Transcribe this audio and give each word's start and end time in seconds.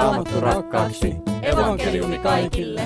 raamattu 0.00 0.40
rakkaaksi. 0.40 1.14
Evankeliumi 1.42 2.18
kaikille. 2.18 2.82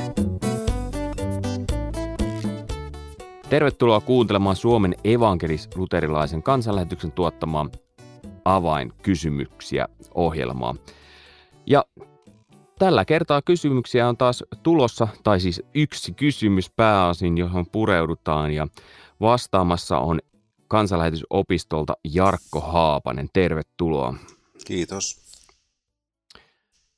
Tervetuloa 3.48 4.00
kuuntelemaan 4.00 4.56
Suomen 4.56 4.94
evankelis-luterilaisen 5.04 6.42
kansanlähetyksen 6.42 7.12
tuottamaa 7.12 7.66
avainkysymyksiä 8.44 9.88
ohjelmaa. 10.14 10.74
Ja 11.66 11.84
tällä 12.78 13.04
kertaa 13.04 13.42
kysymyksiä 13.42 14.08
on 14.08 14.16
taas 14.16 14.44
tulossa, 14.62 15.08
tai 15.24 15.40
siis 15.40 15.62
yksi 15.74 16.12
kysymys 16.12 16.70
pääasin, 16.70 17.38
johon 17.38 17.66
pureudutaan 17.72 18.50
ja 18.50 18.68
vastaamassa 19.20 19.98
on 19.98 20.18
kansanlähetysopistolta 20.68 21.94
Jarkko 22.14 22.60
Haapanen. 22.60 23.28
Tervetuloa. 23.32 24.14
Kiitos. 24.66 25.23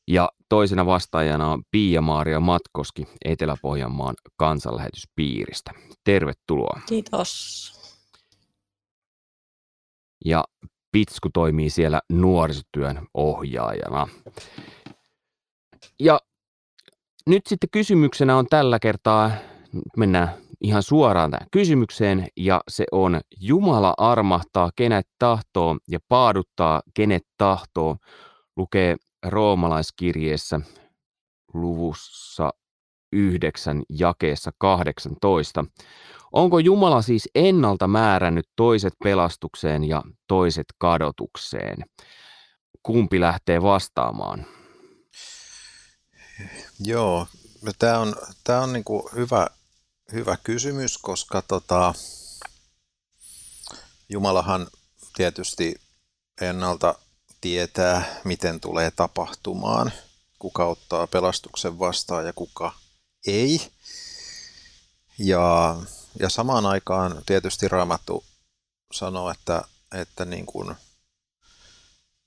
Ja 0.09 0.29
toisena 0.49 0.87
vastaajana 0.87 1.51
on 1.51 1.63
Pia-Maaria 1.71 2.41
Matkoski 2.41 3.07
Etelä-Pohjanmaan 3.25 4.15
kansanlähetyspiiristä. 4.37 5.71
Tervetuloa. 6.05 6.81
Kiitos. 6.87 7.73
Ja 10.25 10.45
Pitsku 10.93 11.29
toimii 11.35 11.71
siellä 11.71 12.01
nuorisotyön 12.13 13.07
ohjaajana. 13.15 14.09
Ja 16.01 16.21
nyt 17.27 17.47
sitten 17.47 17.71
kysymyksenä 17.71 18.37
on 18.37 18.47
tällä 18.47 18.79
kertaa, 18.79 19.31
mennään 19.97 20.29
ihan 20.61 20.83
suoraan 20.83 21.31
tähän 21.31 21.47
kysymykseen, 21.51 22.29
ja 22.37 22.61
se 22.69 22.85
on 22.93 23.21
Jumala 23.41 23.95
armahtaa 23.99 24.71
kenet 24.77 25.07
tahtoo 25.19 25.77
ja 25.89 25.99
paaduttaa 26.09 26.83
kenet 26.95 27.23
tahtoo, 27.39 27.97
lukee 28.57 28.97
roomalaiskirjeessä 29.31 30.61
luvussa 31.55 32.51
9 33.13 33.83
jakeessa 33.89 34.51
18. 34.59 35.65
Onko 36.33 36.59
Jumala 36.59 37.03
siis 37.03 37.29
ennalta 37.35 37.89
määrännyt 37.89 38.49
toiset 38.57 38.95
pelastukseen 39.05 39.85
ja 39.85 40.03
toiset 40.29 40.67
kadotukseen? 40.79 41.85
Kumpi 42.83 43.21
lähtee 43.21 43.63
vastaamaan? 43.63 44.47
Joo, 46.81 47.27
tämä 47.79 47.99
on, 47.99 48.15
tää 48.45 48.61
on 48.61 48.73
niinku 48.73 49.11
hyvä, 49.15 49.47
hyvä 50.13 50.37
kysymys, 50.37 50.99
koska 50.99 51.43
tota, 51.43 51.95
Jumalahan 54.09 54.67
tietysti 55.17 55.75
ennalta 56.41 56.95
tietää, 57.41 58.21
miten 58.25 58.61
tulee 58.61 58.91
tapahtumaan, 58.91 59.93
kuka 60.39 60.65
ottaa 60.65 61.07
pelastuksen 61.07 61.79
vastaan 61.79 62.27
ja 62.27 62.33
kuka 62.33 62.73
ei. 63.27 63.73
Ja, 65.19 65.77
ja 66.21 66.29
samaan 66.29 66.67
aikaan 66.67 67.23
tietysti 67.27 67.69
Raamattu 67.69 68.25
sanoo, 68.93 69.31
että, 69.31 69.63
että 69.95 70.25
niin 70.25 70.47
kuin 70.47 70.77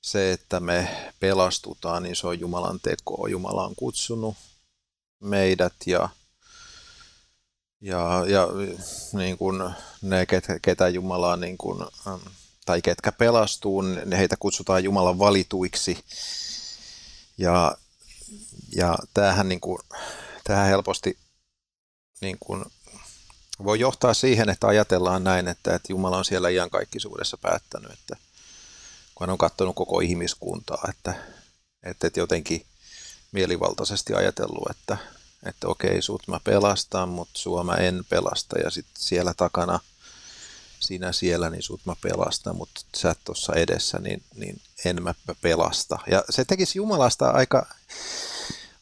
se, 0.01 0.31
että 0.31 0.59
me 0.59 1.11
pelastutaan, 1.19 2.03
niin 2.03 2.15
se 2.15 2.27
on 2.27 2.39
Jumalan 2.39 2.79
teko. 2.79 3.27
Jumala 3.27 3.65
on 3.65 3.75
kutsunut 3.75 4.35
meidät 5.19 5.73
ja, 5.85 6.09
ja, 7.81 8.25
ja 8.27 8.47
niin 9.13 9.37
kuin 9.37 9.73
ne, 10.01 10.25
ketä 10.61 10.87
Jumala 10.87 11.35
niin 11.35 11.57
kuin, 11.57 11.87
tai 12.69 12.81
ketkä 12.81 13.11
pelastuu, 13.11 13.81
niin 13.81 14.11
heitä 14.11 14.35
kutsutaan 14.39 14.83
Jumalan 14.83 15.19
valituiksi. 15.19 16.05
Ja, 17.37 17.77
ja 18.75 18.97
tämähän, 19.13 19.49
niin 19.49 19.59
kuin, 19.61 19.79
tämähän 20.43 20.67
helposti 20.67 21.17
niin 22.21 22.37
kuin, 22.39 22.65
voi 23.63 23.79
johtaa 23.79 24.13
siihen, 24.13 24.49
että 24.49 24.67
ajatellaan 24.67 25.23
näin, 25.23 25.47
että, 25.47 25.75
että 25.75 25.93
Jumala 25.93 26.17
on 26.17 26.25
siellä 26.25 26.49
iankaikkisuudessa 26.49 27.37
päättänyt, 27.37 27.91
että 27.91 28.15
kun 29.15 29.25
hän 29.25 29.29
on 29.29 29.37
katsonut 29.37 29.75
koko 29.75 29.99
ihmiskuntaa, 29.99 30.85
että, 30.89 31.13
että, 31.83 32.07
että 32.07 32.19
jotenkin 32.19 32.65
mielivaltaisesti 33.31 34.13
ajatellut, 34.13 34.69
että, 34.69 34.97
että 35.45 35.67
okei, 35.67 36.01
sut 36.01 36.27
mä 36.27 36.39
pelastan, 36.43 37.09
mutta 37.09 37.39
sua 37.39 37.63
mä 37.63 37.73
en 37.73 38.05
pelasta, 38.09 38.59
ja 38.59 38.69
sitten 38.69 39.03
siellä 39.03 39.33
takana– 39.37 39.79
sinä 40.79 41.11
siellä, 41.11 41.49
niin 41.49 41.63
sut 41.63 41.81
mä 41.85 41.95
pelastan, 42.01 42.55
mutta 42.55 42.81
sä 42.97 43.15
tuossa 43.23 43.53
edessä, 43.53 43.99
niin, 43.99 44.23
niin 44.35 44.61
en 44.85 45.03
mä 45.03 45.13
pelasta. 45.41 45.99
Ja 46.11 46.23
se 46.29 46.45
tekisi 46.45 46.77
Jumalasta 46.77 47.29
aika, 47.29 47.65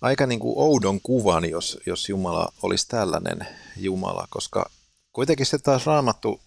aika 0.02 0.26
niin 0.26 0.40
kuin 0.40 0.54
oudon 0.58 1.02
kuvan, 1.02 1.50
jos, 1.50 1.80
jos 1.86 2.10
Jumala 2.10 2.54
olisi 2.62 2.88
tällainen 2.88 3.48
Jumala, 3.78 4.28
koska 4.30 4.70
kuitenkin 5.14 5.46
se 5.46 5.58
taas 5.58 5.86
raamattu 5.86 6.42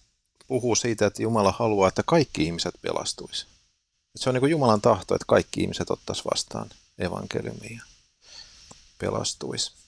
puhuu 0.47 0.75
siitä, 0.75 1.05
että 1.05 1.21
Jumala 1.21 1.55
haluaa, 1.59 1.87
että 1.87 2.03
kaikki 2.05 2.43
ihmiset 2.43 2.75
pelastuisi. 2.81 3.45
Se 4.15 4.29
on 4.29 4.33
niin 4.33 4.39
kuin 4.39 4.51
Jumalan 4.51 4.81
tahto, 4.81 5.15
että 5.15 5.25
kaikki 5.27 5.61
ihmiset 5.61 5.91
ottaisi 5.91 6.25
vastaan 6.31 6.69
evankeliumia 6.99 7.83
pelastuisi. 8.97 9.80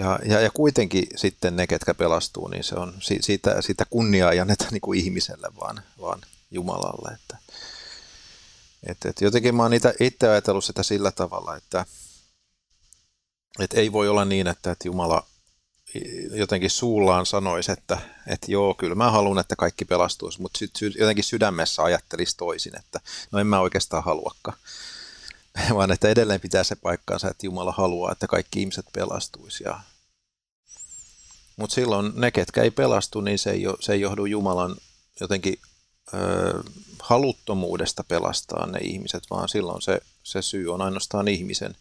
Ja, 0.00 0.18
ja, 0.24 0.40
ja 0.40 0.50
kuitenkin 0.50 1.06
sitten 1.16 1.56
ne, 1.56 1.66
ketkä 1.66 1.94
pelastuu, 1.94 2.48
niin 2.48 2.64
se 2.64 2.74
on 2.74 2.94
siitä, 3.20 3.62
siitä 3.62 3.84
kunniaa 3.90 4.32
ei 4.32 4.40
anneta 4.40 4.64
niin 4.70 4.80
kuin 4.80 4.98
ihmiselle, 4.98 5.48
vaan, 5.60 5.82
vaan 6.00 6.20
Jumalalle. 6.50 7.14
Että, 7.14 7.38
et, 8.86 8.98
et 9.04 9.20
jotenkin 9.20 9.54
mä 9.54 9.62
oon 9.62 9.72
itse 10.00 10.28
ajatellut 10.28 10.64
sitä 10.64 10.82
sillä 10.82 11.10
tavalla, 11.10 11.56
että 11.56 11.86
et 13.58 13.74
ei 13.74 13.92
voi 13.92 14.08
olla 14.08 14.24
niin, 14.24 14.46
että, 14.46 14.70
että 14.70 14.88
Jumala 14.88 15.26
jotenkin 16.34 16.70
suullaan 16.70 17.26
sanoisi, 17.26 17.72
että, 17.72 17.98
että 18.26 18.52
joo, 18.52 18.74
kyllä 18.74 18.94
mä 18.94 19.10
haluan, 19.10 19.38
että 19.38 19.56
kaikki 19.56 19.84
pelastuisi, 19.84 20.42
mutta 20.42 20.58
sitten 20.58 20.92
jotenkin 20.98 21.24
sydämessä 21.24 21.82
ajattelisi 21.82 22.36
toisin, 22.36 22.76
että 22.78 23.00
no 23.32 23.38
en 23.38 23.46
mä 23.46 23.60
oikeastaan 23.60 24.04
haluakaan. 24.04 24.58
vaan 25.76 25.92
että 25.92 26.08
edelleen 26.08 26.40
pitää 26.40 26.64
se 26.64 26.76
paikkaansa, 26.76 27.28
että 27.28 27.46
Jumala 27.46 27.72
haluaa, 27.72 28.12
että 28.12 28.26
kaikki 28.26 28.60
ihmiset 28.60 28.86
pelastuisi. 28.92 29.64
Ja... 29.64 29.80
Mutta 31.60 31.74
silloin 31.74 32.12
ne, 32.14 32.30
ketkä 32.30 32.62
ei 32.62 32.70
pelastu, 32.70 33.20
niin 33.20 33.38
se 33.38 33.50
ei, 33.50 33.62
se 33.80 33.92
ei 33.92 34.00
johdu 34.00 34.24
Jumalan 34.24 34.76
jotenkin 35.20 35.56
ö, 36.14 36.62
haluttomuudesta 37.02 38.04
pelastaa 38.04 38.66
ne 38.66 38.78
ihmiset, 38.78 39.22
vaan 39.30 39.48
silloin 39.48 39.82
se, 39.82 40.00
se 40.22 40.42
syy 40.42 40.72
on 40.72 40.82
ainoastaan 40.82 41.28
ihmisen 41.28 41.76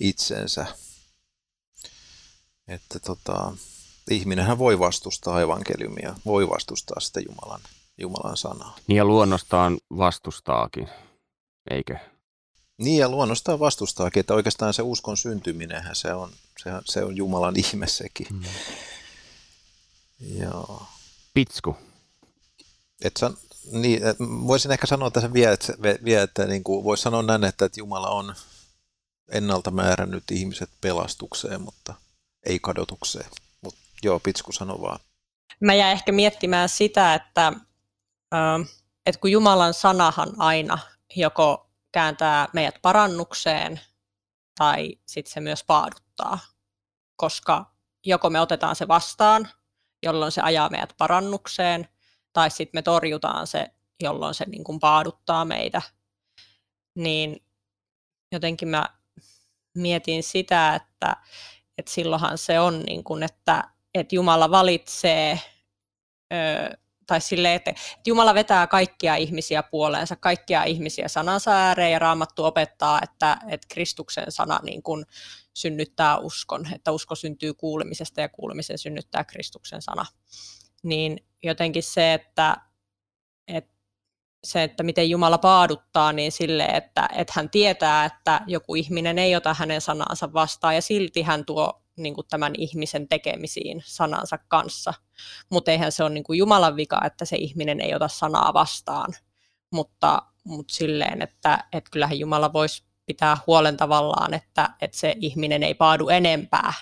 itsensä. 0.00 0.66
Että 2.68 2.98
tota, 2.98 3.52
ihminenhän 4.10 4.58
voi 4.58 4.78
vastustaa 4.78 5.40
evankeliumia, 5.40 6.14
voi 6.26 6.48
vastustaa 6.48 7.00
sitä 7.00 7.20
Jumalan, 7.20 7.60
Jumalan 7.98 8.36
sanaa. 8.36 8.76
Niin 8.86 8.96
ja 8.96 9.04
luonnostaan 9.04 9.78
vastustaakin, 9.96 10.88
eikö? 11.70 11.96
Niin 12.78 12.98
ja 12.98 13.08
luonnostaan 13.08 13.60
vastustaakin, 13.60 14.20
että 14.20 14.34
oikeastaan 14.34 14.74
se 14.74 14.82
uskon 14.82 15.16
syntyminenhän 15.16 15.96
se 15.96 16.14
on, 16.14 16.30
se, 16.62 16.70
se 16.84 17.04
on 17.04 17.16
Jumalan 17.16 17.56
ihme 17.56 17.86
sekin. 17.86 18.26
Mm. 18.30 18.42
Joo. 20.20 20.86
Pitsku. 21.34 21.76
Et 23.04 23.16
san, 23.16 23.36
niin, 23.72 24.06
et 24.06 24.16
voisin 24.20 24.72
ehkä 24.72 24.86
sanoa 24.86 25.10
tässä 25.10 25.32
vielä, 25.32 25.52
että, 25.52 25.72
vielä, 26.04 26.22
että 26.22 26.46
niin 26.46 26.64
kuin, 26.64 26.84
voisi 26.84 27.02
sanoa 27.02 27.22
näin, 27.22 27.44
että, 27.44 27.64
että 27.64 27.80
Jumala 27.80 28.08
on 28.08 28.34
ennalta 29.32 29.70
määrännyt 29.70 30.24
ihmiset 30.30 30.70
pelastukseen, 30.80 31.60
mutta 31.60 31.94
ei 32.46 32.58
kadotukseen. 32.58 33.30
Mutta 33.60 33.80
joo, 34.02 34.20
Pitsku 34.20 34.52
sano 34.52 34.80
vaan. 34.80 34.98
Mä 35.60 35.74
jäin 35.74 35.92
ehkä 35.92 36.12
miettimään 36.12 36.68
sitä, 36.68 37.14
että, 37.14 37.52
että 39.06 39.20
kun 39.20 39.32
Jumalan 39.32 39.74
sanahan 39.74 40.32
aina 40.38 40.78
joko 41.16 41.70
kääntää 41.92 42.48
meidät 42.52 42.74
parannukseen 42.82 43.80
tai 44.58 44.98
sitten 45.06 45.32
se 45.32 45.40
myös 45.40 45.64
paaduttaa, 45.64 46.38
koska 47.16 47.74
joko 48.06 48.30
me 48.30 48.40
otetaan 48.40 48.76
se 48.76 48.88
vastaan, 48.88 49.48
jolloin 50.02 50.32
se 50.32 50.40
ajaa 50.40 50.68
meidät 50.68 50.94
parannukseen, 50.98 51.88
tai 52.32 52.50
sitten 52.50 52.78
me 52.78 52.82
torjutaan 52.82 53.46
se, 53.46 53.70
jolloin 54.02 54.34
se 54.34 54.44
niin 54.44 54.64
kuin 54.64 54.80
paaduttaa 54.80 55.44
meitä. 55.44 55.82
Niin 56.94 57.44
jotenkin 58.32 58.68
mä 58.68 58.86
mietin 59.76 60.22
sitä, 60.22 60.74
että, 60.74 61.16
että 61.78 61.92
silloinhan 61.92 62.38
se 62.38 62.60
on 62.60 62.82
niin 62.82 63.04
kuin, 63.04 63.22
että, 63.22 63.64
että 63.94 64.14
Jumala 64.14 64.50
valitsee 64.50 65.40
tai 67.10 67.20
silleen, 67.20 67.54
että, 67.54 67.70
että 67.70 68.10
Jumala 68.10 68.34
vetää 68.34 68.66
kaikkia 68.66 69.16
ihmisiä 69.16 69.62
puoleensa, 69.62 70.16
kaikkia 70.16 70.64
ihmisiä 70.64 71.08
sanansa 71.08 71.50
ääreen 71.50 71.92
ja 71.92 71.98
Raamattu 71.98 72.44
opettaa, 72.44 73.00
että, 73.02 73.36
että 73.48 73.66
Kristuksen 73.70 74.24
sana 74.28 74.60
niin 74.62 74.82
kuin 74.82 75.04
synnyttää 75.54 76.18
uskon, 76.18 76.66
että 76.74 76.92
usko 76.92 77.14
syntyy 77.14 77.54
kuulemisesta 77.54 78.20
ja 78.20 78.28
kuulemisen 78.28 78.78
synnyttää 78.78 79.24
Kristuksen 79.24 79.82
sana. 79.82 80.06
Niin 80.82 81.26
jotenkin 81.42 81.82
se, 81.82 82.14
että, 82.14 82.56
että 83.48 83.74
se, 84.44 84.62
että 84.62 84.82
miten 84.82 85.10
Jumala 85.10 85.38
paaduttaa, 85.38 86.12
niin 86.12 86.32
sille, 86.32 86.64
että, 86.64 87.08
että 87.16 87.32
hän 87.36 87.50
tietää, 87.50 88.04
että 88.04 88.40
joku 88.46 88.74
ihminen 88.74 89.18
ei 89.18 89.36
ota 89.36 89.54
hänen 89.54 89.80
sanansa 89.80 90.32
vastaan 90.32 90.74
ja 90.74 90.82
silti 90.82 91.22
hän 91.22 91.44
tuo 91.44 91.79
niin 91.96 92.14
kuin 92.14 92.26
tämän 92.30 92.52
ihmisen 92.58 93.08
tekemisiin 93.08 93.82
sanansa 93.86 94.38
kanssa. 94.38 94.94
Mutta 95.50 95.70
eihän 95.70 95.92
se 95.92 96.04
ole 96.04 96.10
niin 96.10 96.24
kuin 96.24 96.38
Jumalan 96.38 96.76
vika, 96.76 97.00
että 97.06 97.24
se 97.24 97.36
ihminen 97.36 97.80
ei 97.80 97.94
ota 97.94 98.08
sanaa 98.08 98.54
vastaan. 98.54 99.14
Mutta, 99.70 100.22
mutta 100.44 100.74
silleen, 100.74 101.22
että, 101.22 101.64
että 101.72 101.90
kyllähän 101.90 102.18
Jumala 102.18 102.52
voisi 102.52 102.82
pitää 103.06 103.36
huolen 103.46 103.76
tavallaan, 103.76 104.34
että, 104.34 104.70
että 104.80 104.96
se 104.98 105.14
ihminen 105.20 105.62
ei 105.62 105.74
paadu 105.74 106.08
enempää 106.08 106.72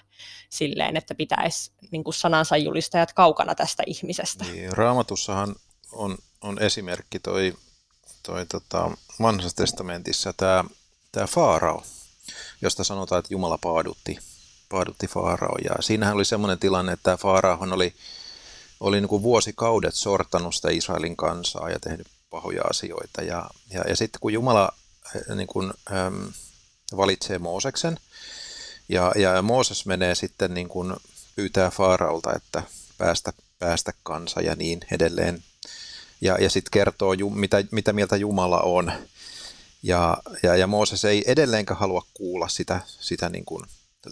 silleen, 0.50 0.96
että 0.96 1.14
pitäisi 1.14 1.72
niin 1.90 2.04
kuin 2.04 2.14
sanansa 2.14 2.56
julistajat 2.56 3.12
kaukana 3.12 3.54
tästä 3.54 3.82
ihmisestä. 3.86 4.44
Niin, 4.44 4.72
raamatussahan 4.72 5.56
on, 5.92 6.18
on 6.40 6.62
esimerkki 6.62 7.18
toi, 7.18 7.54
toi 8.22 8.46
tota, 8.46 8.90
vanhassa 9.22 9.56
testamentissa 9.56 10.32
tämä, 10.32 10.64
Faarao, 11.28 11.82
josta 12.62 12.84
sanotaan, 12.84 13.18
että 13.18 13.34
Jumala 13.34 13.58
paadutti, 13.58 14.18
paadutti 14.68 15.06
Faarao. 15.06 15.56
Ja 15.64 15.82
siinähän 15.82 16.14
oli 16.14 16.24
semmoinen 16.24 16.58
tilanne, 16.58 16.92
että 16.92 17.16
Faaraohan 17.16 17.72
oli, 17.72 17.94
oli 18.80 19.00
niin 19.00 19.08
kuin 19.08 19.22
vuosikaudet 19.22 19.94
sortanut 19.94 20.54
sitä 20.54 20.70
Israelin 20.70 21.16
kansaa 21.16 21.70
ja 21.70 21.78
tehnyt 21.80 22.06
pahoja 22.30 22.62
asioita. 22.70 23.22
Ja, 23.22 23.50
ja, 23.70 23.84
ja 23.88 23.96
sitten 23.96 24.20
kun 24.20 24.32
Jumala 24.32 24.72
eh, 25.16 25.36
niin 25.36 25.46
kuin, 25.46 25.72
äm, 25.92 26.32
valitsee 26.96 27.38
Mooseksen, 27.38 27.98
ja, 28.88 29.12
ja 29.16 29.42
Mooses 29.42 29.86
menee 29.86 30.14
sitten 30.14 30.54
niin 30.54 30.68
kuin 30.68 30.96
pyytää 31.36 31.70
Faaraolta, 31.70 32.32
että 32.32 32.62
päästä, 32.98 33.32
päästä 33.58 33.92
kansa 34.02 34.40
ja 34.40 34.54
niin 34.54 34.80
edelleen. 34.92 35.42
Ja, 36.20 36.36
ja 36.40 36.50
sitten 36.50 36.70
kertoo, 36.70 37.14
mitä, 37.34 37.64
mitä 37.70 37.92
mieltä 37.92 38.16
Jumala 38.16 38.60
on. 38.60 38.92
Ja, 39.82 40.16
ja, 40.42 40.56
ja 40.56 40.66
Mooses 40.66 41.04
ei 41.04 41.24
edelleenkään 41.26 41.80
halua 41.80 42.06
kuulla 42.14 42.48
sitä, 42.48 42.80
sitä 42.86 43.28
niin 43.28 43.44
kuin, 43.44 43.64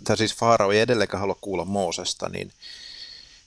tai 0.05 0.17
siis 0.17 0.35
Faarao 0.35 0.73
ei 0.73 0.81
edelleenkään 0.81 1.21
halua 1.21 1.39
kuulla 1.41 1.65
Moosesta, 1.65 2.29
niin, 2.29 2.53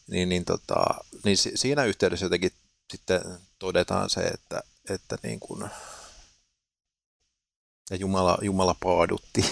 niin, 0.08 0.30
niin, 0.30 0.46
tota, 0.46 0.86
niin 1.24 1.38
siinä 1.56 1.86
yhteydessä 1.86 2.26
jotenkin 2.26 2.52
sitten 2.92 3.22
todetaan 3.60 4.10
se, 4.10 4.22
että, 4.22 4.64
että 4.90 5.18
niin 5.24 5.40
kuin, 5.40 5.70
ja 7.90 7.96
Jumala, 7.96 8.38
Jumala 8.42 8.76
paadutti 8.84 9.46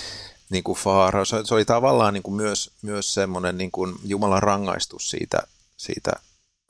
niin 0.50 0.64
kuin 0.64 0.78
Faarao. 0.78 1.24
Se, 1.24 1.36
se 1.44 1.54
oli 1.54 1.64
tavallaan 1.64 2.14
niin 2.14 2.22
kuin 2.22 2.34
myös, 2.34 2.70
myös 2.82 3.14
semmoinen 3.14 3.58
niin 3.58 3.70
kuin 3.70 3.94
Jumalan 4.04 4.42
rangaistus 4.42 5.10
siitä, 5.10 5.38
siitä 5.76 6.12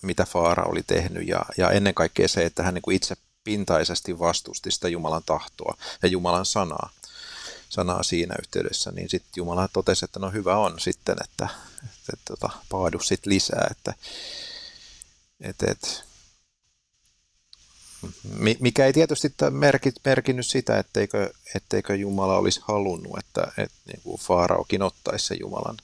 mitä 0.02 0.24
Faara 0.24 0.64
oli 0.64 0.82
tehnyt 0.82 1.28
ja, 1.28 1.44
ja 1.58 1.70
ennen 1.70 1.94
kaikkea 1.94 2.28
se, 2.28 2.44
että 2.44 2.62
hän 2.62 2.74
niin 2.74 2.82
kuin 2.82 2.96
itse 2.96 3.16
pintaisesti 3.44 4.18
vastusti 4.18 4.70
sitä 4.70 4.88
Jumalan 4.88 5.22
tahtoa 5.26 5.76
ja 6.02 6.08
Jumalan 6.08 6.46
sanaa, 6.46 6.90
sanaa 7.74 8.02
siinä 8.02 8.34
yhteydessä, 8.38 8.92
niin 8.92 9.10
sitten 9.10 9.32
Jumala 9.36 9.68
totesi, 9.68 10.04
että 10.04 10.18
no 10.18 10.30
hyvä 10.30 10.56
on 10.56 10.80
sitten, 10.80 11.16
että, 11.24 11.48
että, 11.84 12.12
että 12.12 12.24
tota, 12.24 12.50
paadu 12.68 13.00
sitten 13.00 13.32
lisää, 13.32 13.68
että, 13.70 13.94
että, 15.40 15.66
että 15.70 15.88
mikä 18.60 18.86
ei 18.86 18.92
tietysti 18.92 19.34
merkit, 19.50 19.94
merkinnyt 20.04 20.46
sitä, 20.46 20.78
etteikö, 20.78 21.32
etteikö 21.54 21.94
Jumala 21.96 22.36
olisi 22.36 22.60
halunnut, 22.62 23.18
että, 23.18 23.52
että 23.58 23.78
niin 23.86 24.00
kuin 24.02 24.20
Faaraokin 24.20 24.82
ottaisi 24.82 25.26
sen 25.26 25.36
Jumalan 25.40 25.76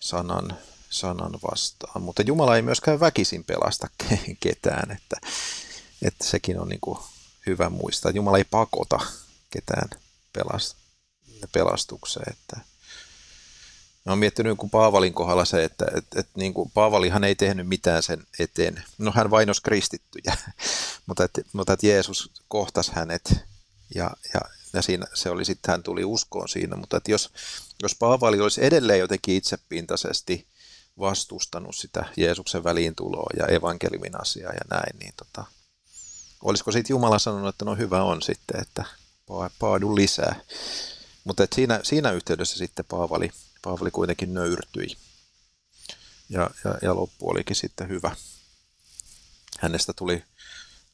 sanan, 0.00 0.58
sanan 0.90 1.32
vastaan. 1.50 2.02
Mutta 2.02 2.22
Jumala 2.22 2.56
ei 2.56 2.62
myöskään 2.62 3.00
väkisin 3.00 3.44
pelasta 3.44 3.88
ketään, 4.40 4.90
että, 4.90 5.16
että 6.02 6.24
sekin 6.24 6.60
on 6.60 6.68
niin 6.68 6.80
kuin 6.80 6.98
hyvä 7.46 7.70
muistaa. 7.70 8.12
Jumala 8.12 8.38
ei 8.38 8.44
pakota 8.44 9.00
ketään 9.50 9.88
pelastukseen. 11.52 12.32
Että, 12.32 12.70
Mä 14.06 14.12
oon 14.12 14.18
miettinyt 14.18 14.58
kun 14.58 14.70
Paavalin 14.70 15.14
kohdalla 15.14 15.44
se, 15.44 15.64
että 15.64 15.86
et, 15.96 16.04
et, 16.16 16.28
niin 16.34 16.54
kuin 16.54 16.70
Paavalihan 16.74 17.24
ei 17.24 17.34
tehnyt 17.34 17.68
mitään 17.68 18.02
sen 18.02 18.26
eteen. 18.38 18.84
No 18.98 19.12
hän 19.14 19.30
vainos 19.30 19.60
kristittyjä, 19.60 20.36
mutta, 21.06 21.24
et, 21.24 21.46
mutta 21.52 21.72
et 21.72 21.82
Jeesus 21.82 22.30
kohtasi 22.48 22.92
hänet 22.94 23.34
ja, 23.94 24.10
ja, 24.34 24.40
ja 24.72 24.82
siinä, 24.82 25.06
se 25.14 25.30
oli 25.30 25.44
sitten, 25.44 25.72
hän 25.72 25.82
tuli 25.82 26.04
uskoon 26.04 26.48
siinä. 26.48 26.76
Mutta 26.76 26.96
et 26.96 27.08
jos, 27.08 27.30
jos 27.82 27.94
Paavali 27.94 28.40
olisi 28.40 28.64
edelleen 28.64 28.98
jotenkin 28.98 29.36
itsepintaisesti 29.36 30.46
vastustanut 30.98 31.76
sitä 31.76 32.04
Jeesuksen 32.16 32.64
väliintuloa 32.64 33.30
ja 33.38 33.46
evankeliumin 33.46 34.20
asiaa 34.20 34.52
ja 34.52 34.60
näin, 34.70 34.98
niin 34.98 35.14
tota, 35.16 35.44
olisiko 36.42 36.72
sitten 36.72 36.94
Jumala 36.94 37.18
sanonut, 37.18 37.48
että 37.48 37.64
no 37.64 37.76
hyvä 37.76 38.02
on 38.02 38.22
sitten, 38.22 38.60
että 38.60 38.84
paadu 39.58 39.94
lisää. 39.94 40.40
Mutta 41.24 41.46
siinä, 41.54 41.80
siinä 41.82 42.10
yhteydessä 42.10 42.58
sitten 42.58 42.84
Paavali 42.84 43.30
Paavali 43.62 43.90
kuitenkin 43.90 44.34
nöyrtyi. 44.34 44.86
Ja, 46.28 46.50
ja, 46.64 46.74
ja 46.82 46.94
loppu 46.94 47.30
olikin 47.30 47.56
sitten 47.56 47.88
hyvä. 47.88 48.10
Hänestä 49.60 49.92
tuli 49.92 50.22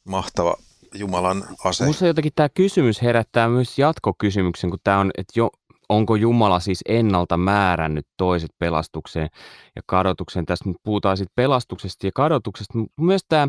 mahtava 0.03 0.55
Jumalan 0.93 1.47
ase. 1.63 1.83
Minusta 1.83 2.07
jotenkin 2.07 2.31
tämä 2.35 2.49
kysymys 2.49 3.01
herättää 3.01 3.49
myös 3.49 3.79
jatkokysymyksen, 3.79 4.69
kun 4.69 4.79
tämä 4.83 4.99
on, 4.99 5.11
että 5.17 5.39
jo, 5.39 5.49
onko 5.89 6.15
Jumala 6.15 6.59
siis 6.59 6.79
ennalta 6.87 7.37
määrännyt 7.37 8.07
toiset 8.17 8.51
pelastukseen 8.59 9.29
ja 9.75 9.81
kadotukseen. 9.85 10.45
Tässä 10.45 10.69
nyt 10.69 10.77
puhutaan 10.83 11.17
sitten 11.17 11.35
pelastuksesta 11.35 12.07
ja 12.07 12.11
kadotuksesta, 12.15 12.77
mutta 12.77 13.01
myös 13.01 13.21
tämä 13.29 13.47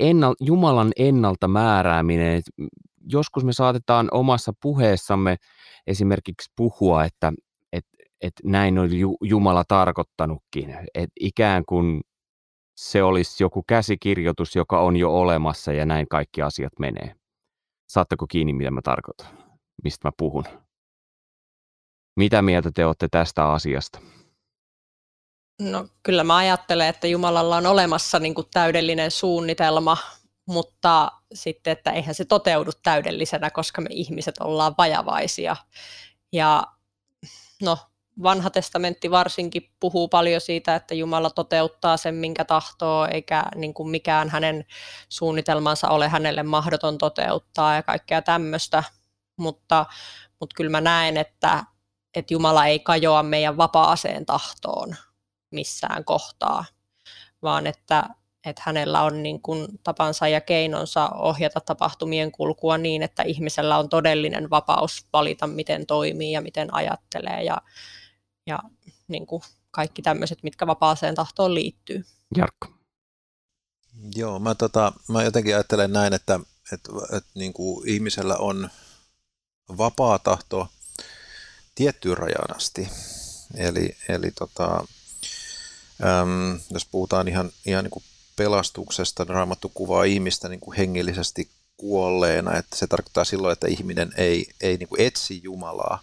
ennal, 0.00 0.34
Jumalan 0.40 0.92
ennalta 0.96 1.48
määrääminen, 1.48 2.36
että 2.36 2.50
joskus 3.06 3.44
me 3.44 3.52
saatetaan 3.52 4.08
omassa 4.12 4.52
puheessamme 4.62 5.36
esimerkiksi 5.86 6.52
puhua, 6.56 7.04
että 7.04 7.32
että 8.22 8.42
näin 8.44 8.78
on 8.78 8.90
Jumala 9.22 9.64
tarkoittanutkin. 9.68 10.76
Että 10.94 11.12
ikään 11.20 11.64
kuin 11.68 12.00
se 12.76 13.02
olisi 13.02 13.42
joku 13.42 13.62
käsikirjoitus, 13.68 14.56
joka 14.56 14.80
on 14.80 14.96
jo 14.96 15.20
olemassa 15.20 15.72
ja 15.72 15.86
näin 15.86 16.08
kaikki 16.08 16.42
asiat 16.42 16.72
menee. 16.78 17.14
Saatteko 17.88 18.26
kiinni, 18.26 18.52
mitä 18.52 18.70
mä 18.70 18.80
tarkoitan? 18.82 19.26
Mistä 19.84 20.08
mä 20.08 20.12
puhun? 20.16 20.44
Mitä 22.16 22.42
mieltä 22.42 22.70
te 22.74 22.86
olette 22.86 23.08
tästä 23.10 23.52
asiasta? 23.52 24.00
No 25.60 25.88
kyllä 26.02 26.24
mä 26.24 26.36
ajattelen, 26.36 26.88
että 26.88 27.06
Jumalalla 27.06 27.56
on 27.56 27.66
olemassa 27.66 28.18
niin 28.18 28.34
kuin 28.34 28.46
täydellinen 28.52 29.10
suunnitelma, 29.10 29.96
mutta 30.46 31.12
sitten, 31.34 31.70
että 31.70 31.90
eihän 31.90 32.14
se 32.14 32.24
toteudu 32.24 32.70
täydellisenä, 32.82 33.50
koska 33.50 33.80
me 33.80 33.88
ihmiset 33.90 34.34
ollaan 34.38 34.74
vajavaisia. 34.78 35.56
Ja 36.32 36.66
no, 37.62 37.78
vanha 38.22 38.50
testamentti 38.50 39.10
varsinkin 39.10 39.70
puhuu 39.80 40.08
paljon 40.08 40.40
siitä, 40.40 40.74
että 40.74 40.94
Jumala 40.94 41.30
toteuttaa 41.30 41.96
sen, 41.96 42.14
minkä 42.14 42.44
tahtoo, 42.44 43.08
eikä 43.10 43.44
niin 43.54 43.74
kuin 43.74 43.90
mikään 43.90 44.28
hänen 44.28 44.64
suunnitelmansa 45.08 45.88
ole 45.88 46.08
hänelle 46.08 46.42
mahdoton 46.42 46.98
toteuttaa 46.98 47.74
ja 47.74 47.82
kaikkea 47.82 48.22
tämmöistä. 48.22 48.84
Mutta, 49.36 49.86
mutta 50.40 50.54
kyllä 50.54 50.70
mä 50.70 50.80
näen, 50.80 51.16
että, 51.16 51.64
että 52.14 52.34
Jumala 52.34 52.66
ei 52.66 52.78
kajoa 52.78 53.22
meidän 53.22 53.56
vapaaseen 53.56 54.26
tahtoon 54.26 54.96
missään 55.50 56.04
kohtaa, 56.04 56.64
vaan 57.42 57.66
että, 57.66 58.08
että 58.44 58.62
hänellä 58.66 59.02
on 59.02 59.22
niin 59.22 59.42
kuin 59.42 59.68
tapansa 59.84 60.28
ja 60.28 60.40
keinonsa 60.40 61.08
ohjata 61.08 61.60
tapahtumien 61.60 62.32
kulkua 62.32 62.78
niin, 62.78 63.02
että 63.02 63.22
ihmisellä 63.22 63.78
on 63.78 63.88
todellinen 63.88 64.50
vapaus 64.50 65.06
valita, 65.12 65.46
miten 65.46 65.86
toimii 65.86 66.32
ja 66.32 66.40
miten 66.40 66.74
ajattelee 66.74 67.42
ja, 67.42 67.62
ja 68.46 68.58
niin 69.08 69.26
kuin 69.26 69.42
kaikki 69.70 70.02
tämmöiset, 70.02 70.42
mitkä 70.42 70.66
vapaaseen 70.66 71.14
tahtoon 71.14 71.54
liittyy. 71.54 72.04
Jarkko. 72.36 72.68
Joo, 74.14 74.38
mä, 74.38 74.54
tota, 74.54 74.92
mä 75.08 75.22
jotenkin 75.22 75.54
ajattelen 75.54 75.92
näin, 75.92 76.12
että, 76.12 76.40
että, 76.72 76.92
että 77.16 77.30
niin 77.34 77.52
kuin 77.52 77.88
ihmisellä 77.88 78.36
on 78.36 78.70
vapaa 79.78 80.18
tahto 80.18 80.68
tiettyyn 81.74 82.18
rajaan 82.18 82.56
asti. 82.56 82.88
Eli, 83.56 83.96
eli 84.08 84.30
tota, 84.30 84.84
äm, 86.04 86.60
jos 86.70 86.84
puhutaan 86.84 87.28
ihan, 87.28 87.50
ihan 87.66 87.84
niin 87.84 87.90
kuin 87.90 88.04
pelastuksesta, 88.36 89.24
Raamattu 89.28 89.70
kuvaa 89.74 90.04
ihmistä 90.04 90.48
niin 90.48 90.60
kuin 90.60 90.76
hengellisesti 90.76 91.50
kuolleena, 91.76 92.56
että 92.56 92.76
se 92.76 92.86
tarkoittaa 92.86 93.24
silloin, 93.24 93.52
että 93.52 93.66
ihminen 93.66 94.12
ei, 94.16 94.46
ei 94.60 94.76
niin 94.76 94.88
kuin 94.88 95.00
etsi 95.00 95.40
Jumalaa, 95.42 96.00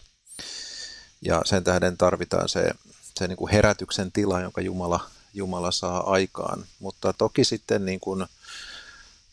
ja 1.21 1.41
sen 1.45 1.63
tähden 1.63 1.97
tarvitaan 1.97 2.49
se, 2.49 2.71
se 3.19 3.27
niin 3.27 3.37
kuin 3.37 3.51
herätyksen 3.51 4.11
tila, 4.11 4.41
jonka 4.41 4.61
Jumala, 4.61 5.09
Jumala 5.33 5.71
saa 5.71 6.11
aikaan. 6.11 6.65
Mutta 6.79 7.13
toki 7.13 7.43
sitten 7.43 7.85
niin 7.85 7.99
kuin 7.99 8.25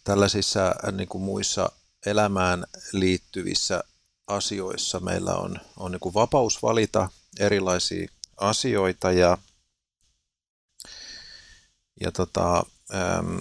tällaisissa 0.04 0.74
niin 0.92 1.08
kuin 1.08 1.22
muissa 1.22 1.72
elämään 2.06 2.64
liittyvissä 2.92 3.84
asioissa 4.26 5.00
meillä 5.00 5.34
on, 5.34 5.60
on 5.76 5.92
niin 5.92 6.00
kuin 6.00 6.14
vapaus 6.14 6.62
valita 6.62 7.08
erilaisia 7.40 8.08
asioita 8.36 9.12
ja, 9.12 9.38
ja 12.00 12.12
tota, 12.12 12.66
äm, 12.94 13.40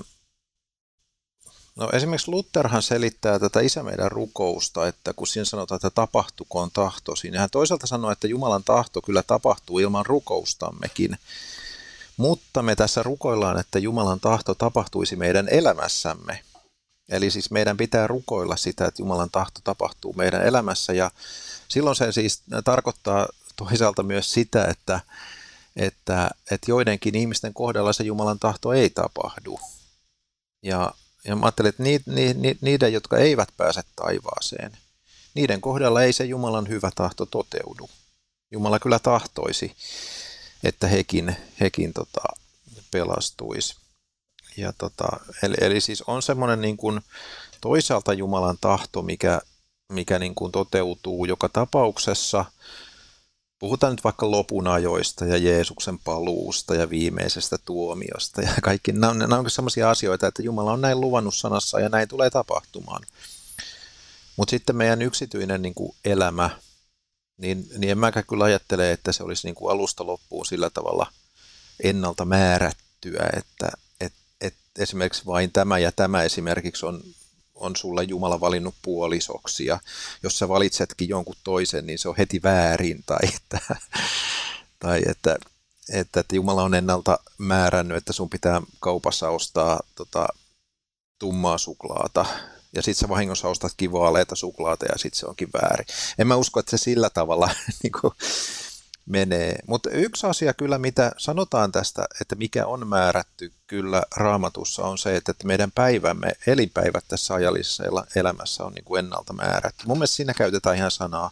No 1.76 1.90
esimerkiksi 1.94 2.32
Lutherhan 2.32 2.82
selittää 2.82 3.40
tätä 3.40 3.60
isä 3.60 3.84
meidän 3.84 4.12
rukousta, 4.12 4.88
että 4.88 5.14
kun 5.14 5.28
siinä 5.28 5.46
sanotaan, 5.46 5.76
että 5.76 5.90
tapahtukoon 5.90 6.72
tahtosi, 6.74 7.32
niin 7.32 7.40
hän 7.40 7.50
toisaalta 7.50 7.88
sanoo, 7.88 8.12
että 8.12 8.28
Jumalan 8.28 8.64
tahto 8.64 9.02
kyllä 9.02 9.24
tapahtuu 9.24 9.80
ilman 9.80 10.06
rukoustammekin. 10.06 11.18
Mutta 12.18 12.62
me 12.62 12.76
tässä 12.76 13.04
rukoillaan, 13.04 13.60
että 13.60 13.80
Jumalan 13.80 14.20
tahto 14.20 14.56
tapahtuisi 14.56 15.16
meidän 15.16 15.48
elämässämme. 15.50 16.42
Eli 17.10 17.32
siis 17.32 17.52
meidän 17.52 17.78
pitää 17.78 18.08
rukoilla 18.08 18.58
sitä, 18.58 18.86
että 18.86 19.02
Jumalan 19.02 19.30
tahto 19.32 19.60
tapahtuu 19.64 20.14
meidän 20.14 20.42
elämässä 20.42 20.94
ja 20.94 21.12
silloin 21.68 21.96
se 21.96 22.12
siis 22.12 22.42
tarkoittaa 22.64 23.28
toisaalta 23.56 24.04
myös 24.04 24.34
sitä, 24.34 24.66
että, 24.66 25.00
että, 25.76 26.30
että 26.52 26.72
joidenkin 26.72 27.16
ihmisten 27.16 27.54
kohdalla 27.54 27.94
se 27.94 28.04
Jumalan 28.04 28.40
tahto 28.40 28.74
ei 28.74 28.90
tapahdu. 28.90 29.60
Ja, 30.64 30.92
ja 31.26 31.36
mä 31.36 31.46
ajattelin, 31.46 31.70
että 31.70 31.84
ni, 31.84 32.00
ni, 32.06 32.34
ni, 32.34 32.58
niiden, 32.62 32.94
jotka 32.94 33.18
eivät 33.18 33.50
pääse 33.58 33.82
taivaaseen, 33.96 34.78
niiden 35.34 35.62
kohdalla 35.62 36.04
ei 36.04 36.14
se 36.14 36.26
Jumalan 36.26 36.68
hyvä 36.68 36.92
tahto 36.96 37.26
toteudu. 37.26 37.90
Jumala 38.52 38.80
kyllä 38.80 39.00
tahtoisi, 39.00 39.76
että 40.64 40.88
hekin, 40.88 41.36
hekin 41.60 41.94
tota, 41.94 42.22
pelastuisi. 42.92 43.76
Ja 44.58 44.74
tota, 44.74 45.08
eli, 45.44 45.56
eli 45.62 45.82
siis 45.82 46.02
on 46.02 46.22
semmoinen 46.22 46.62
niin 46.62 46.78
kuin 46.78 47.02
toisaalta 47.62 48.14
Jumalan 48.14 48.58
tahto, 48.62 49.02
mikä, 49.02 49.42
mikä 49.90 50.20
niin 50.20 50.36
kuin 50.36 50.52
toteutuu 50.52 51.26
joka 51.26 51.50
tapauksessa. 51.50 52.46
Puhutaan 53.66 53.94
nyt 53.94 54.04
vaikka 54.04 54.32
lopun 54.32 54.68
ajoista 54.68 55.26
ja 55.26 55.38
Jeesuksen 55.38 56.00
paluusta 56.00 56.76
ja 56.76 56.90
viimeisestä 56.90 57.58
tuomiosta 57.66 58.42
ja 58.42 58.50
kaikki. 58.62 58.92
Nämä 58.92 59.10
on, 59.10 59.20
nämä 59.20 59.38
on 59.38 59.50
sellaisia 59.50 59.90
asioita, 59.90 60.28
että 60.28 60.42
Jumala 60.44 60.74
on 60.74 60.82
näin 60.82 61.02
luvannut 61.02 61.36
sanassa 61.36 61.80
ja 61.80 61.90
näin 61.90 62.08
tulee 62.08 62.30
tapahtumaan. 62.30 63.04
Mutta 64.38 64.50
sitten 64.50 64.76
meidän 64.76 65.02
yksityinen 65.02 65.62
niin 65.62 65.74
kuin 65.74 65.96
elämä, 66.06 66.50
niin, 67.38 67.68
niin 67.78 67.92
en 67.92 67.98
mäkään 67.98 68.26
kyllä 68.30 68.44
ajattele, 68.44 68.92
että 68.92 69.12
se 69.12 69.24
olisi 69.24 69.48
niin 69.48 69.56
kuin 69.56 69.72
alusta 69.72 70.06
loppuun 70.06 70.46
sillä 70.46 70.70
tavalla 70.70 71.08
ennalta 71.84 72.26
määrättyä, 72.26 73.30
että, 73.38 73.72
esimerkiksi 74.80 75.26
vain 75.26 75.52
tämä 75.52 75.80
ja 75.80 75.92
tämä 75.92 76.24
esimerkiksi 76.24 76.86
on, 76.86 77.02
on 77.56 77.76
sulla 77.76 78.04
Jumala 78.04 78.40
valinnut 78.40 78.76
puolisoksi 78.82 79.66
ja 79.66 79.80
jos 80.24 80.40
sä 80.40 80.50
valitsetkin 80.50 81.10
jonkun 81.10 81.36
toisen, 81.44 81.88
niin 81.88 82.00
se 82.00 82.10
on 82.10 82.16
heti 82.18 82.44
väärin 82.44 83.04
tai 83.06 83.28
että, 83.36 83.76
tai 84.80 85.02
että, 85.08 85.38
että, 85.94 86.20
että 86.20 86.36
Jumala 86.36 86.64
on 86.64 86.74
ennalta 86.74 87.20
määrännyt, 87.38 87.98
että 87.98 88.14
sun 88.14 88.30
pitää 88.30 88.62
kaupassa 88.80 89.30
ostaa 89.30 89.80
tota, 89.96 90.28
tummaa 91.20 91.58
suklaata 91.58 92.26
ja 92.76 92.82
sitten 92.82 93.00
sä 93.00 93.10
vahingossa 93.10 93.48
ostatkin 93.48 93.92
vaaleita 93.92 94.36
suklaata 94.36 94.86
ja 94.86 94.98
sitten 94.98 95.20
se 95.20 95.26
onkin 95.26 95.50
väärin. 95.54 95.86
En 96.18 96.28
mä 96.28 96.36
usko, 96.36 96.60
että 96.60 96.78
se 96.78 96.84
sillä 96.84 97.10
tavalla 97.10 97.50
niin 97.84 97.92
kuin, 98.02 98.14
menee. 99.06 99.56
Mutta 99.68 99.90
yksi 99.90 100.28
asia 100.28 100.54
kyllä, 100.54 100.78
mitä 100.78 101.12
sanotaan 101.18 101.72
tästä, 101.72 102.06
että 102.22 102.36
mikä 102.36 102.66
on 102.66 102.88
määrätty 102.88 103.54
kyllä 103.68 104.04
raamatussa, 104.16 104.84
on 104.84 104.98
se, 104.98 105.16
että 105.16 105.34
meidän 105.44 105.72
päivämme, 105.72 106.32
elinpäivät 106.48 107.06
tässä 107.08 107.34
ajallisessa 107.34 107.84
elämässä 108.16 108.64
on 108.66 108.74
niin 108.74 108.86
kuin 108.86 109.00
ennalta 109.00 109.34
määrätty. 109.34 109.84
Mun 109.88 109.98
mielestä 109.98 110.16
siinä 110.16 110.34
käytetään 110.34 110.76
ihan 110.76 110.92
sanaa, 110.92 111.32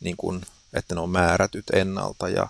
niin 0.00 0.16
kuin, 0.16 0.42
että 0.72 0.94
ne 0.94 1.00
on 1.00 1.10
määrätyt 1.10 1.70
ennalta. 1.72 2.28
Ja, 2.28 2.48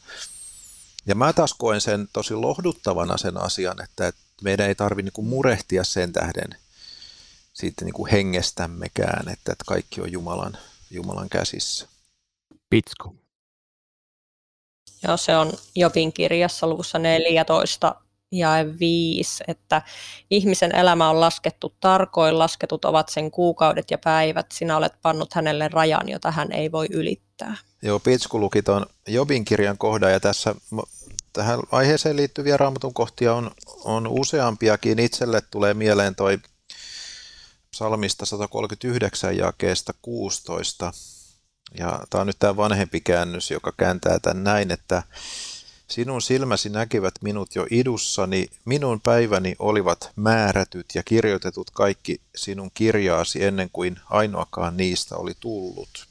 ja 1.06 1.14
mä 1.14 1.32
taas 1.32 1.54
koen 1.54 1.80
sen 1.80 2.08
tosi 2.12 2.34
lohduttavana 2.34 3.16
sen 3.16 3.36
asian, 3.36 3.82
että, 3.82 4.12
meidän 4.42 4.68
ei 4.68 4.74
tarvitse 4.74 5.10
niin 5.16 5.28
murehtia 5.28 5.84
sen 5.84 6.12
tähden 6.12 6.56
siitä 7.54 7.84
niin 7.84 7.94
kuin 7.94 8.10
hengestämmekään, 8.10 9.28
että, 9.28 9.52
että 9.52 9.64
kaikki 9.66 10.00
on 10.00 10.12
Jumalan, 10.12 10.58
Jumalan 10.90 11.28
käsissä. 11.28 11.88
Pitsku. 12.70 13.19
Joo, 15.02 15.16
se 15.16 15.36
on 15.36 15.52
Jobin 15.74 16.12
kirjassa 16.12 16.66
luvussa 16.66 16.98
14 16.98 17.94
ja 18.32 18.50
5, 18.80 19.44
että 19.48 19.82
ihmisen 20.30 20.76
elämä 20.76 21.10
on 21.10 21.20
laskettu 21.20 21.74
tarkoin, 21.80 22.38
lasketut 22.38 22.84
ovat 22.84 23.08
sen 23.08 23.30
kuukaudet 23.30 23.90
ja 23.90 23.98
päivät, 23.98 24.46
sinä 24.52 24.76
olet 24.76 24.92
pannut 25.02 25.34
hänelle 25.34 25.68
rajan, 25.68 26.08
jota 26.08 26.30
hän 26.30 26.52
ei 26.52 26.72
voi 26.72 26.86
ylittää. 26.90 27.56
Joo, 27.82 27.98
Pitsku 27.98 28.40
luki 28.40 28.62
tuon 28.62 28.86
Jobin 29.08 29.44
kirjan 29.44 29.78
kohdan 29.78 30.12
ja 30.12 30.20
tässä 30.20 30.54
tähän 31.32 31.60
aiheeseen 31.72 32.16
liittyviä 32.16 32.56
raamatun 32.56 32.94
kohtia 32.94 33.34
on, 33.34 33.50
on 33.84 34.06
useampiakin. 34.06 34.98
Itselle 34.98 35.40
tulee 35.50 35.74
mieleen 35.74 36.14
toi 36.14 36.38
psalmista 37.70 38.26
139 38.26 39.36
jakeesta 39.36 39.94
16, 40.02 40.92
ja 41.78 42.00
tämä 42.10 42.20
on 42.20 42.26
nyt 42.26 42.38
tämä 42.38 42.56
vanhempi 42.56 43.00
käännös, 43.00 43.50
joka 43.50 43.72
kääntää 43.76 44.18
tämän 44.18 44.44
näin, 44.44 44.70
että 44.70 45.02
Sinun 45.90 46.22
silmäsi 46.22 46.68
näkivät 46.68 47.14
minut 47.22 47.54
jo 47.54 47.66
idussani, 47.70 48.46
minun 48.64 49.00
päiväni 49.00 49.56
olivat 49.58 50.10
määrätyt 50.16 50.86
ja 50.94 51.02
kirjoitetut 51.02 51.70
kaikki 51.70 52.20
sinun 52.36 52.70
kirjaasi 52.74 53.44
ennen 53.44 53.70
kuin 53.72 53.96
ainoakaan 54.10 54.76
niistä 54.76 55.16
oli 55.16 55.32
tullut. 55.40 56.06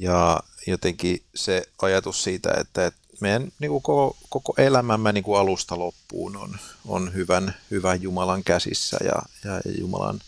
Ja 0.00 0.40
jotenkin 0.66 1.22
se 1.34 1.62
ajatus 1.82 2.24
siitä, 2.24 2.50
että, 2.60 2.92
meidän 3.20 3.52
niin 3.58 3.70
kuin 3.70 3.82
koko, 3.82 4.16
koko 4.28 4.54
elämämme 4.58 5.12
niin 5.12 5.24
kuin 5.24 5.38
alusta 5.38 5.78
loppuun 5.78 6.36
on, 6.36 6.56
on 6.86 7.14
hyvän, 7.14 7.54
hyvän 7.70 8.02
Jumalan 8.02 8.44
käsissä 8.44 8.96
ja, 9.04 9.22
ja 9.44 9.60
Jumalan, 9.78 10.20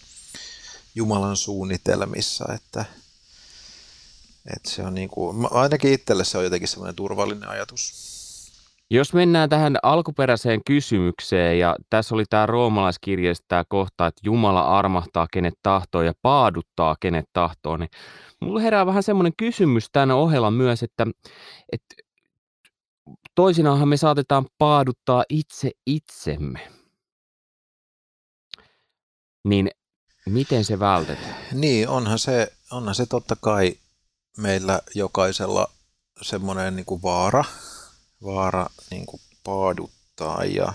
Jumalan 0.95 1.37
suunnitelmissa, 1.37 2.45
että, 2.55 2.85
et 4.57 4.65
se 4.67 4.83
on 4.83 4.95
niin 4.95 5.09
kuin, 5.09 5.49
ainakin 5.51 5.93
itselle 5.93 6.25
se 6.25 6.39
on 6.39 6.45
jotenkin 6.45 6.69
semmoinen 6.69 6.97
turvallinen 6.97 7.49
ajatus. 7.49 8.17
Jos 8.91 9.15
mennään 9.15 9.49
tähän 9.49 9.77
alkuperäiseen 9.83 10.61
kysymykseen, 10.67 11.59
ja 11.59 11.77
tässä 11.91 12.15
oli 12.15 12.25
tämä 12.31 12.47
roomalaiskirjeessä 12.47 13.45
tämä 13.49 13.65
kohta, 13.69 14.07
että 14.07 14.21
Jumala 14.25 14.79
armahtaa 14.79 15.27
kenet 15.33 15.55
tahtoo 15.63 16.03
ja 16.03 16.13
paaduttaa 16.23 16.97
kenet 17.01 17.25
tahtoo, 17.33 17.77
niin 17.77 17.89
mulla 18.41 18.61
herää 18.61 18.87
vähän 18.87 19.03
semmoinen 19.03 19.33
kysymys 19.37 19.89
tänä 19.93 20.15
ohella 20.15 20.51
myös, 20.51 20.83
että, 20.83 21.07
että 21.73 21.95
toisinaanhan 23.35 23.89
me 23.89 23.97
saatetaan 23.97 24.47
paaduttaa 24.59 25.25
itse 25.29 25.71
itsemme. 25.87 26.73
Niin 29.45 29.71
miten 30.27 30.65
se 30.65 30.79
vältetään? 30.79 31.37
Niin, 31.53 31.89
onhan 31.89 32.19
se, 32.19 32.53
onhan 32.71 32.95
se 32.95 33.07
totta 33.07 33.37
kai 33.41 33.77
meillä 34.37 34.81
jokaisella 34.95 35.73
semmoinen 36.23 36.77
niin 36.77 36.87
kuin 36.87 37.03
vaara, 37.03 37.45
vaara 38.25 38.67
niin 38.91 39.07
kuin 39.07 39.23
paaduttaa 39.45 40.45
ja, 40.45 40.73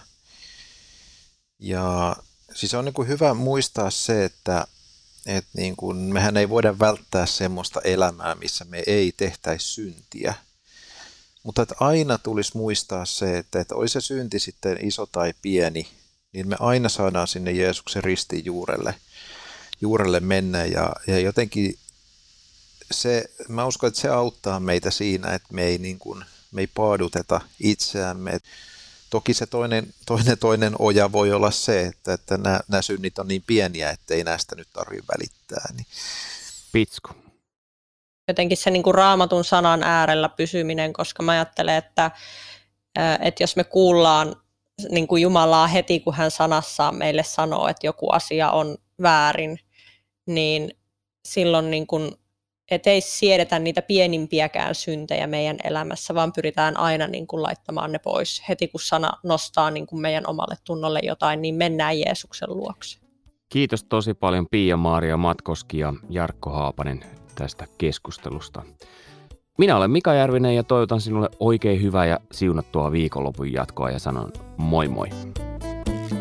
ja 1.60 2.16
siis 2.56 2.74
on 2.74 2.86
niin 2.86 2.94
kuin 2.94 3.08
hyvä 3.08 3.34
muistaa 3.34 3.90
se, 3.92 4.26
että, 4.26 4.68
että 5.26 5.52
niin 5.58 5.76
kuin, 5.76 5.98
mehän 5.98 6.38
ei 6.38 6.50
voida 6.50 6.80
välttää 6.80 7.26
semmoista 7.26 7.82
elämää, 7.82 8.36
missä 8.36 8.66
me 8.66 8.84
ei 8.88 9.12
tehtäisi 9.18 9.68
syntiä. 9.68 10.34
Mutta 11.44 11.62
että 11.62 11.76
aina 11.80 12.18
tulisi 12.18 12.58
muistaa 12.58 13.06
se, 13.06 13.38
että, 13.38 13.60
että 13.60 13.76
olisi 13.76 13.94
se 13.94 14.02
synti 14.02 14.40
sitten 14.40 14.78
iso 14.82 15.06
tai 15.06 15.34
pieni, 15.42 15.88
niin 16.34 16.48
me 16.48 16.56
aina 16.60 16.90
saadaan 16.90 17.28
sinne 17.28 17.52
Jeesuksen 17.52 18.04
ristin 18.04 18.46
juurelle, 18.46 18.96
juurelle 19.82 20.20
mennä 20.20 20.66
ja, 20.66 20.94
ja 21.08 21.20
jotenkin 21.20 21.78
se, 22.92 23.24
mä 23.48 23.66
uskon, 23.66 23.88
että 23.88 24.00
se 24.00 24.10
auttaa 24.10 24.60
meitä 24.60 24.92
siinä, 24.92 25.34
että 25.34 25.48
me 25.52 25.64
ei, 25.64 25.78
niin 25.78 26.00
kuin, 26.00 26.26
me 26.52 26.62
ei 26.62 26.68
paaduteta 26.68 27.42
itseämme. 27.60 28.40
Toki 29.10 29.34
se 29.34 29.46
toinen, 29.46 29.94
toinen, 30.06 30.38
toinen 30.38 30.76
oja 30.80 31.12
voi 31.12 31.34
olla 31.34 31.52
se, 31.52 31.82
että, 31.82 32.14
että 32.14 32.38
nämä, 32.38 32.60
nämä 32.68 32.82
synnit 32.82 33.20
on 33.20 33.28
niin 33.28 33.44
pieniä, 33.48 33.90
että 33.90 34.14
ei 34.14 34.24
näistä 34.24 34.56
nyt 34.56 34.68
tarvitse 34.74 35.06
välittää. 35.18 35.74
Niin. 35.74 35.86
Pitsku. 36.72 37.10
Jotenkin 38.28 38.58
se 38.58 38.72
niin 38.72 38.84
kuin 38.84 38.96
raamatun 38.96 39.46
sanan 39.46 39.84
äärellä 39.84 40.30
pysyminen, 40.30 40.94
koska 40.94 41.24
mä 41.24 41.32
ajattelen, 41.32 41.76
että, 41.76 42.12
että 43.22 43.44
jos 43.44 43.56
me 43.56 43.64
kuullaan 43.64 44.36
niin 44.90 45.08
kuin 45.08 45.22
Jumalaa 45.22 45.68
heti, 45.68 46.00
kun 46.00 46.14
hän 46.14 46.32
sanassaan 46.32 46.96
meille 46.96 47.24
sanoo, 47.24 47.68
että 47.68 47.88
joku 47.88 48.10
asia 48.10 48.52
on 48.52 48.78
väärin, 49.02 49.60
niin 50.26 50.78
silloin 51.26 51.72
niin 51.72 51.88
kuin 51.88 52.16
että 52.72 52.90
ei 52.90 53.02
siedetä 53.02 53.60
niitä 53.60 53.82
pienimpiäkään 53.82 54.76
syntejä 54.76 55.28
meidän 55.28 55.58
elämässä, 55.64 56.16
vaan 56.16 56.34
pyritään 56.34 56.78
aina 56.78 57.08
niin 57.08 57.28
kuin 57.28 57.44
laittamaan 57.44 57.92
ne 57.92 58.00
pois. 58.00 58.44
Heti 58.50 58.68
kun 58.68 58.82
sana 58.82 59.12
nostaa 59.24 59.72
niin 59.72 59.88
kuin 59.88 60.02
meidän 60.02 60.28
omalle 60.28 60.56
tunnolle 60.64 61.00
jotain, 61.04 61.42
niin 61.42 61.56
mennään 61.56 62.00
Jeesuksen 62.00 62.50
luokse. 62.50 63.00
Kiitos 63.50 63.84
tosi 63.84 64.14
paljon 64.14 64.48
Pia-Maaria 64.52 65.18
Matkoski 65.18 65.80
ja 65.80 65.94
Jarkko 66.10 66.50
Haapanen 66.50 67.00
tästä 67.36 67.68
keskustelusta. 67.78 68.62
Minä 69.58 69.78
olen 69.78 69.92
Mika 69.92 70.14
Järvinen 70.14 70.56
ja 70.56 70.64
toivotan 70.64 71.02
sinulle 71.02 71.30
oikein 71.40 71.82
hyvää 71.82 72.06
ja 72.06 72.20
siunattua 72.32 72.92
viikonlopun 72.92 73.54
jatkoa 73.54 73.90
ja 73.90 74.00
sanon 74.00 74.32
moi 74.58 74.88
moi. 74.88 75.10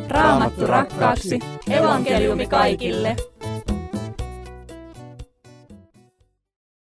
Raamattu 0.09 0.67
rakkaaksi. 0.67 1.39
Evankeliumi 1.71 2.47
kaikille. 2.47 3.17